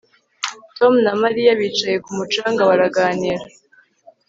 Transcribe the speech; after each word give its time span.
Tom 0.77 0.93
na 1.05 1.13
Mariya 1.21 1.51
bicaye 1.59 1.97
ku 2.05 2.11
mucanga 2.17 2.61
baraganira 2.69 3.43